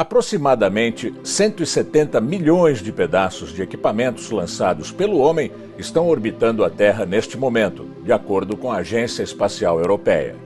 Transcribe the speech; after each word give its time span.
Aproximadamente 0.00 1.12
170 1.22 2.22
milhões 2.22 2.78
de 2.78 2.90
pedaços 2.90 3.52
de 3.52 3.60
equipamentos 3.60 4.30
lançados 4.30 4.90
pelo 4.90 5.18
homem 5.18 5.52
estão 5.76 6.08
orbitando 6.08 6.64
a 6.64 6.70
Terra 6.70 7.04
neste 7.04 7.36
momento, 7.36 7.86
de 8.02 8.10
acordo 8.10 8.56
com 8.56 8.72
a 8.72 8.76
Agência 8.76 9.22
Espacial 9.22 9.78
Europeia. 9.78 10.36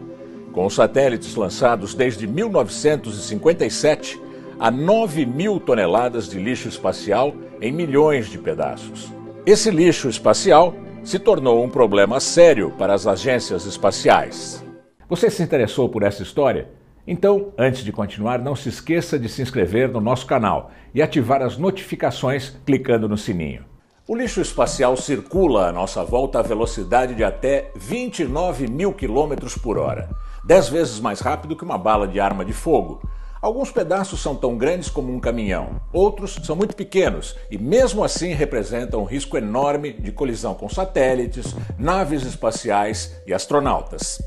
Com 0.52 0.66
os 0.66 0.74
satélites 0.74 1.36
lançados 1.36 1.94
desde 1.94 2.26
1957, 2.26 4.20
há 4.58 4.72
9 4.72 5.24
mil 5.24 5.60
toneladas 5.60 6.28
de 6.28 6.40
lixo 6.40 6.66
espacial 6.66 7.32
em 7.60 7.70
milhões 7.70 8.26
de 8.28 8.38
pedaços. 8.38 9.12
Esse 9.46 9.70
lixo 9.70 10.08
espacial 10.08 10.74
se 11.04 11.20
tornou 11.20 11.62
um 11.62 11.70
problema 11.70 12.18
sério 12.18 12.72
para 12.76 12.92
as 12.92 13.06
agências 13.06 13.66
espaciais. 13.66 14.64
Você 15.08 15.30
se 15.30 15.44
interessou 15.44 15.88
por 15.88 16.02
essa 16.02 16.24
história? 16.24 16.68
Então, 17.06 17.52
antes 17.58 17.84
de 17.84 17.92
continuar, 17.92 18.38
não 18.38 18.56
se 18.56 18.70
esqueça 18.70 19.18
de 19.18 19.28
se 19.28 19.42
inscrever 19.42 19.90
no 19.90 20.00
nosso 20.00 20.26
canal 20.26 20.70
e 20.94 21.02
ativar 21.02 21.42
as 21.42 21.58
notificações 21.58 22.56
clicando 22.64 23.06
no 23.06 23.18
sininho. 23.18 23.64
O 24.08 24.14
lixo 24.14 24.40
espacial 24.40 24.96
circula 24.96 25.68
à 25.68 25.72
nossa 25.72 26.02
volta 26.02 26.38
a 26.38 26.42
velocidade 26.42 27.14
de 27.14 27.22
até 27.22 27.70
29 27.74 28.68
mil 28.68 28.92
quilômetros 28.92 29.56
por 29.56 29.78
hora, 29.78 30.10
dez 30.44 30.68
vezes 30.68 30.98
mais 30.98 31.20
rápido 31.20 31.56
que 31.56 31.64
uma 31.64 31.76
bala 31.76 32.08
de 32.08 32.20
arma 32.20 32.44
de 32.44 32.52
fogo. 32.52 33.02
Alguns 33.40 33.70
pedaços 33.70 34.22
são 34.22 34.34
tão 34.34 34.56
grandes 34.56 34.88
como 34.88 35.12
um 35.12 35.20
caminhão, 35.20 35.80
outros 35.92 36.38
são 36.42 36.56
muito 36.56 36.74
pequenos 36.74 37.36
e, 37.50 37.58
mesmo 37.58 38.02
assim, 38.02 38.32
representam 38.32 39.02
um 39.02 39.04
risco 39.04 39.36
enorme 39.36 39.92
de 39.92 40.10
colisão 40.10 40.54
com 40.54 40.70
satélites, 40.70 41.54
naves 41.78 42.24
espaciais 42.24 43.14
e 43.26 43.34
astronautas. 43.34 44.18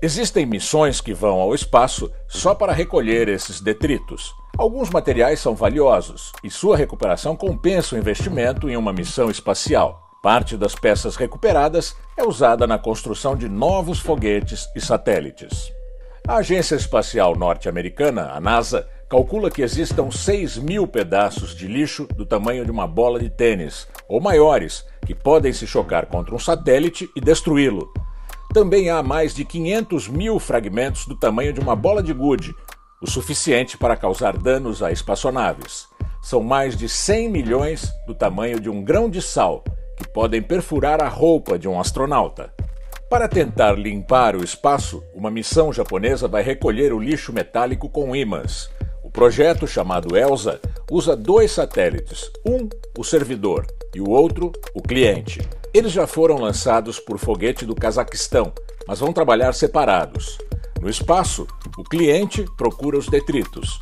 Existem 0.00 0.46
missões 0.46 1.00
que 1.00 1.12
vão 1.12 1.40
ao 1.40 1.52
espaço 1.52 2.08
só 2.28 2.54
para 2.54 2.72
recolher 2.72 3.28
esses 3.28 3.60
detritos. 3.60 4.32
Alguns 4.56 4.90
materiais 4.90 5.40
são 5.40 5.56
valiosos 5.56 6.32
e 6.44 6.48
sua 6.48 6.76
recuperação 6.76 7.34
compensa 7.34 7.96
o 7.96 7.98
investimento 7.98 8.70
em 8.70 8.76
uma 8.76 8.92
missão 8.92 9.28
espacial. 9.28 10.08
Parte 10.22 10.56
das 10.56 10.76
peças 10.76 11.16
recuperadas 11.16 11.96
é 12.16 12.22
usada 12.22 12.64
na 12.64 12.78
construção 12.78 13.34
de 13.36 13.48
novos 13.48 13.98
foguetes 13.98 14.68
e 14.76 14.80
satélites. 14.80 15.72
A 16.28 16.36
Agência 16.36 16.76
Espacial 16.76 17.34
Norte-Americana, 17.34 18.30
a 18.32 18.40
NASA, 18.40 18.88
calcula 19.08 19.50
que 19.50 19.62
existam 19.62 20.12
6 20.12 20.58
mil 20.58 20.86
pedaços 20.86 21.56
de 21.56 21.66
lixo 21.66 22.06
do 22.14 22.24
tamanho 22.24 22.64
de 22.64 22.70
uma 22.70 22.86
bola 22.86 23.18
de 23.18 23.30
tênis, 23.30 23.88
ou 24.06 24.20
maiores, 24.20 24.84
que 25.04 25.14
podem 25.14 25.52
se 25.52 25.66
chocar 25.66 26.06
contra 26.06 26.34
um 26.34 26.38
satélite 26.38 27.10
e 27.16 27.20
destruí-lo. 27.20 27.92
Também 28.58 28.90
há 28.90 29.04
mais 29.04 29.32
de 29.36 29.44
500 29.44 30.08
mil 30.08 30.40
fragmentos 30.40 31.06
do 31.06 31.14
tamanho 31.14 31.52
de 31.52 31.60
uma 31.60 31.76
bola 31.76 32.02
de 32.02 32.12
gude, 32.12 32.52
o 33.00 33.08
suficiente 33.08 33.78
para 33.78 33.96
causar 33.96 34.36
danos 34.36 34.82
a 34.82 34.90
espaçonaves. 34.90 35.86
São 36.20 36.42
mais 36.42 36.76
de 36.76 36.88
100 36.88 37.28
milhões 37.28 37.92
do 38.04 38.16
tamanho 38.16 38.58
de 38.58 38.68
um 38.68 38.82
grão 38.82 39.08
de 39.08 39.22
sal, 39.22 39.62
que 39.96 40.08
podem 40.08 40.42
perfurar 40.42 41.00
a 41.00 41.06
roupa 41.06 41.56
de 41.56 41.68
um 41.68 41.78
astronauta. 41.78 42.52
Para 43.08 43.28
tentar 43.28 43.78
limpar 43.78 44.34
o 44.34 44.42
espaço, 44.42 45.04
uma 45.14 45.30
missão 45.30 45.72
japonesa 45.72 46.26
vai 46.26 46.42
recolher 46.42 46.92
o 46.92 46.98
lixo 46.98 47.32
metálico 47.32 47.88
com 47.88 48.16
ímãs. 48.16 48.68
O 49.04 49.08
projeto, 49.08 49.68
chamado 49.68 50.16
ELSA, 50.16 50.60
usa 50.90 51.14
dois 51.14 51.52
satélites, 51.52 52.28
um 52.44 52.68
o 52.98 53.04
servidor 53.04 53.64
e 53.94 54.00
o 54.00 54.08
outro 54.08 54.52
o 54.74 54.82
cliente. 54.82 55.40
Eles 55.72 55.92
já 55.92 56.06
foram 56.06 56.36
lançados 56.36 56.98
por 56.98 57.18
foguete 57.18 57.66
do 57.66 57.74
Cazaquistão, 57.74 58.52
mas 58.86 59.00
vão 59.00 59.12
trabalhar 59.12 59.52
separados. 59.52 60.38
No 60.80 60.88
espaço, 60.88 61.46
o 61.76 61.84
cliente 61.84 62.44
procura 62.56 62.96
os 62.96 63.08
detritos. 63.08 63.78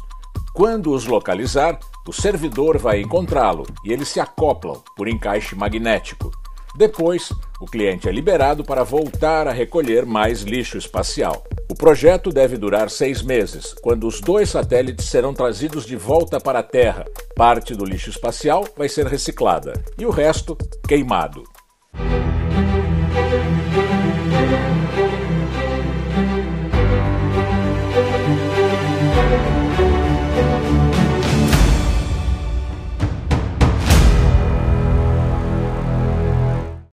Quando 0.54 0.92
os 0.92 1.06
localizar, 1.06 1.78
o 2.08 2.12
servidor 2.12 2.78
vai 2.78 3.00
encontrá-lo 3.00 3.66
e 3.84 3.92
eles 3.92 4.08
se 4.08 4.18
acoplam 4.18 4.82
por 4.96 5.06
encaixe 5.06 5.54
magnético. 5.54 6.30
Depois, 6.77 7.32
o 7.60 7.66
cliente 7.66 8.08
é 8.08 8.12
liberado 8.12 8.64
para 8.64 8.83
voltar 8.83 9.46
a 9.46 9.52
recolher 9.52 10.05
mais 10.05 10.42
lixo 10.42 10.77
espacial. 10.77 11.45
O 11.77 11.79
projeto 11.79 12.31
deve 12.31 12.57
durar 12.57 12.89
seis 12.89 13.20
meses, 13.20 13.75
quando 13.83 14.07
os 14.07 14.19
dois 14.23 14.48
satélites 14.48 15.05
serão 15.11 15.35
trazidos 15.35 15.85
de 15.85 15.95
volta 15.95 16.41
para 16.41 16.61
a 16.61 16.63
Terra. 16.63 17.05
Parte 17.37 17.75
do 17.75 17.85
lixo 17.85 18.09
espacial 18.09 18.64
vai 18.75 18.89
ser 18.89 19.05
reciclada 19.07 19.75
e 19.98 20.07
o 20.07 20.11
resto 20.11 20.57
queimado. 20.89 21.45